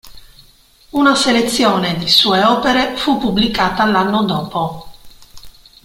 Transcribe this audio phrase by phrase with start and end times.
[0.89, 4.91] Una selezione di sue opere fu pubblicata l'anno dopo.